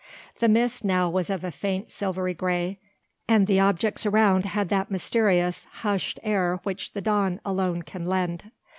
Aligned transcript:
The 0.39 0.49
mist 0.49 0.83
now 0.83 1.11
was 1.11 1.29
of 1.29 1.43
a 1.43 1.51
faint 1.51 1.91
silvery 1.91 2.33
grey, 2.33 2.79
and 3.27 3.45
the 3.45 3.59
objects 3.59 4.03
around 4.03 4.47
had 4.47 4.69
that 4.69 4.89
mysterious 4.89 5.65
hushed 5.69 6.19
air 6.23 6.59
which 6.63 6.93
the 6.93 7.01
dawn 7.01 7.39
alone 7.45 7.83
can 7.83 8.07
lend. 8.07 8.49